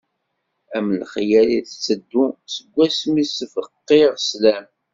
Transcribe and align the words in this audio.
Am 0.77 0.87
lexyal 0.99 1.49
i 1.59 1.59
tetteddu 1.69 2.25
seg 2.53 2.75
asmi 2.85 3.23
s-tbeqqiḍ 3.25 4.13
sslam. 4.29 4.65